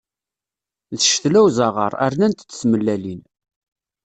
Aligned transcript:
D 0.97 0.99
ccetla 1.05 1.41
n 1.43 1.45
uẓaɣaṛ, 1.47 1.91
rnant-d 2.13 2.51
tmellalin. 2.53 3.21